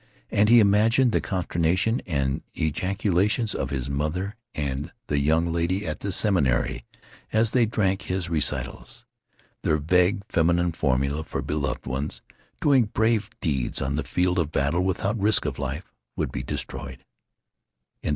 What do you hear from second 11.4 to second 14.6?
beloved ones doing brave deeds on the field of